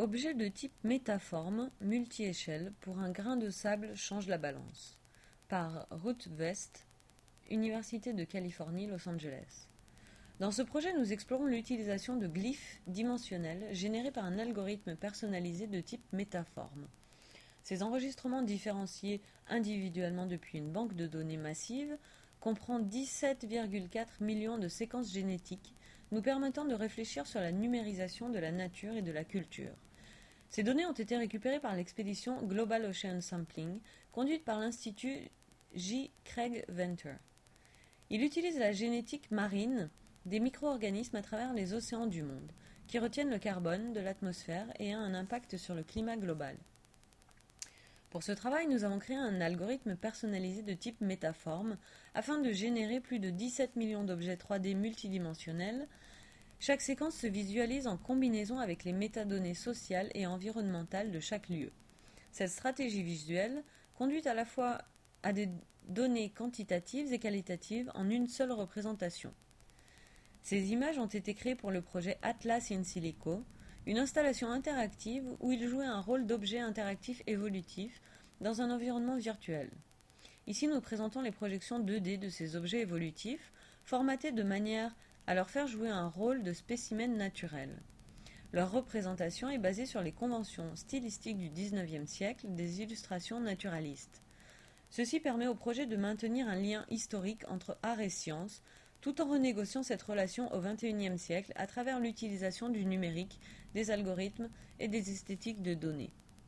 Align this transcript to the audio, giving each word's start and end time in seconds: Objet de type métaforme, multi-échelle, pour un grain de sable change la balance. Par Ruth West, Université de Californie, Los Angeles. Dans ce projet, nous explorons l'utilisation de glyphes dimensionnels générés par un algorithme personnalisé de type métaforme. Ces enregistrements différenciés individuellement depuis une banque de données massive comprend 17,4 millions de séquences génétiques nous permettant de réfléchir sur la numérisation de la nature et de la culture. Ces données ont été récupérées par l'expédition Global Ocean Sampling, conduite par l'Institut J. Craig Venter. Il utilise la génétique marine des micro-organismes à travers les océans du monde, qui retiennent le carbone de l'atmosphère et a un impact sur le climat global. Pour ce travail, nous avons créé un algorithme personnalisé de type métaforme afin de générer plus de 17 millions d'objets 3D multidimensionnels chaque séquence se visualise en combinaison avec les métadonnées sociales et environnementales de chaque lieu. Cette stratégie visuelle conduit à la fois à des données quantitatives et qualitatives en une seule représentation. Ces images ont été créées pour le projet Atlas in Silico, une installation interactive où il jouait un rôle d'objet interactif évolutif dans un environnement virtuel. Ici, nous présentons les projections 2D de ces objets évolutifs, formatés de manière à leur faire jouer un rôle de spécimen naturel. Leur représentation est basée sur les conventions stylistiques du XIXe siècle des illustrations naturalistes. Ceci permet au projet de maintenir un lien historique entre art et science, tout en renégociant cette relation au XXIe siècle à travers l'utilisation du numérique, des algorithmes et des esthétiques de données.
Objet 0.00 0.32
de 0.32 0.48
type 0.48 0.72
métaforme, 0.82 1.70
multi-échelle, 1.82 2.72
pour 2.80 3.00
un 3.00 3.10
grain 3.10 3.36
de 3.36 3.50
sable 3.50 3.94
change 3.94 4.28
la 4.28 4.38
balance. 4.38 4.96
Par 5.46 5.86
Ruth 5.90 6.26
West, 6.38 6.86
Université 7.50 8.14
de 8.14 8.24
Californie, 8.24 8.86
Los 8.86 9.06
Angeles. 9.06 9.68
Dans 10.38 10.52
ce 10.52 10.62
projet, 10.62 10.94
nous 10.94 11.12
explorons 11.12 11.44
l'utilisation 11.44 12.16
de 12.16 12.26
glyphes 12.28 12.80
dimensionnels 12.86 13.68
générés 13.72 14.10
par 14.10 14.24
un 14.24 14.38
algorithme 14.38 14.96
personnalisé 14.96 15.66
de 15.66 15.82
type 15.82 16.10
métaforme. 16.14 16.88
Ces 17.62 17.82
enregistrements 17.82 18.40
différenciés 18.40 19.20
individuellement 19.50 20.24
depuis 20.24 20.56
une 20.56 20.72
banque 20.72 20.96
de 20.96 21.06
données 21.06 21.36
massive 21.36 21.98
comprend 22.40 22.80
17,4 22.80 24.06
millions 24.20 24.56
de 24.56 24.68
séquences 24.68 25.12
génétiques 25.12 25.74
nous 26.10 26.22
permettant 26.22 26.64
de 26.64 26.74
réfléchir 26.74 27.26
sur 27.26 27.40
la 27.40 27.52
numérisation 27.52 28.30
de 28.30 28.38
la 28.38 28.50
nature 28.50 28.96
et 28.96 29.02
de 29.02 29.12
la 29.12 29.24
culture. 29.24 29.74
Ces 30.50 30.64
données 30.64 30.84
ont 30.84 30.92
été 30.92 31.16
récupérées 31.16 31.60
par 31.60 31.76
l'expédition 31.76 32.42
Global 32.42 32.84
Ocean 32.84 33.20
Sampling, 33.20 33.78
conduite 34.10 34.44
par 34.44 34.58
l'Institut 34.58 35.30
J. 35.74 36.10
Craig 36.24 36.64
Venter. 36.68 37.14
Il 38.10 38.24
utilise 38.24 38.58
la 38.58 38.72
génétique 38.72 39.30
marine 39.30 39.88
des 40.26 40.40
micro-organismes 40.40 41.14
à 41.14 41.22
travers 41.22 41.52
les 41.54 41.72
océans 41.72 42.08
du 42.08 42.24
monde, 42.24 42.50
qui 42.88 42.98
retiennent 42.98 43.30
le 43.30 43.38
carbone 43.38 43.92
de 43.92 44.00
l'atmosphère 44.00 44.66
et 44.80 44.92
a 44.92 44.98
un 44.98 45.14
impact 45.14 45.56
sur 45.56 45.76
le 45.76 45.84
climat 45.84 46.16
global. 46.16 46.56
Pour 48.10 48.24
ce 48.24 48.32
travail, 48.32 48.66
nous 48.66 48.82
avons 48.82 48.98
créé 48.98 49.16
un 49.16 49.40
algorithme 49.40 49.94
personnalisé 49.94 50.62
de 50.62 50.74
type 50.74 51.00
métaforme 51.00 51.76
afin 52.12 52.38
de 52.40 52.50
générer 52.50 52.98
plus 52.98 53.20
de 53.20 53.30
17 53.30 53.76
millions 53.76 54.02
d'objets 54.02 54.34
3D 54.34 54.74
multidimensionnels 54.74 55.86
chaque 56.60 56.82
séquence 56.82 57.16
se 57.16 57.26
visualise 57.26 57.86
en 57.86 57.96
combinaison 57.96 58.58
avec 58.58 58.84
les 58.84 58.92
métadonnées 58.92 59.54
sociales 59.54 60.10
et 60.14 60.26
environnementales 60.26 61.10
de 61.10 61.18
chaque 61.18 61.48
lieu. 61.48 61.72
Cette 62.32 62.50
stratégie 62.50 63.02
visuelle 63.02 63.64
conduit 63.94 64.28
à 64.28 64.34
la 64.34 64.44
fois 64.44 64.78
à 65.22 65.32
des 65.32 65.48
données 65.88 66.28
quantitatives 66.28 67.14
et 67.14 67.18
qualitatives 67.18 67.90
en 67.94 68.10
une 68.10 68.28
seule 68.28 68.52
représentation. 68.52 69.32
Ces 70.42 70.72
images 70.72 70.98
ont 70.98 71.06
été 71.06 71.32
créées 71.32 71.54
pour 71.54 71.70
le 71.70 71.80
projet 71.80 72.18
Atlas 72.20 72.70
in 72.70 72.84
Silico, 72.84 73.42
une 73.86 73.98
installation 73.98 74.50
interactive 74.50 75.24
où 75.40 75.52
il 75.52 75.66
jouait 75.66 75.86
un 75.86 76.00
rôle 76.00 76.26
d'objet 76.26 76.60
interactif 76.60 77.22
évolutif 77.26 78.02
dans 78.42 78.60
un 78.60 78.70
environnement 78.70 79.16
virtuel. 79.16 79.70
Ici, 80.46 80.68
nous 80.68 80.80
présentons 80.82 81.22
les 81.22 81.30
projections 81.30 81.80
2D 81.80 82.18
de 82.18 82.28
ces 82.28 82.54
objets 82.54 82.80
évolutifs, 82.80 83.50
formatés 83.84 84.32
de 84.32 84.42
manière 84.42 84.94
à 85.26 85.34
leur 85.34 85.50
faire 85.50 85.66
jouer 85.66 85.88
un 85.88 86.08
rôle 86.08 86.42
de 86.42 86.52
spécimen 86.52 87.16
naturel. 87.16 87.70
Leur 88.52 88.72
représentation 88.72 89.48
est 89.48 89.58
basée 89.58 89.86
sur 89.86 90.02
les 90.02 90.12
conventions 90.12 90.74
stylistiques 90.74 91.38
du 91.38 91.50
XIXe 91.50 92.10
siècle 92.10 92.46
des 92.48 92.82
illustrations 92.82 93.40
naturalistes. 93.40 94.22
Ceci 94.90 95.20
permet 95.20 95.46
au 95.46 95.54
projet 95.54 95.86
de 95.86 95.96
maintenir 95.96 96.48
un 96.48 96.56
lien 96.56 96.84
historique 96.90 97.44
entre 97.48 97.78
art 97.82 98.00
et 98.00 98.10
science, 98.10 98.62
tout 99.00 99.20
en 99.22 99.28
renégociant 99.28 99.84
cette 99.84 100.02
relation 100.02 100.52
au 100.52 100.60
XXIe 100.60 101.16
siècle 101.16 101.52
à 101.54 101.68
travers 101.68 102.00
l'utilisation 102.00 102.68
du 102.68 102.84
numérique, 102.84 103.38
des 103.72 103.92
algorithmes 103.92 104.50
et 104.80 104.88
des 104.88 105.10
esthétiques 105.10 105.62
de 105.62 105.74
données. 105.74 106.12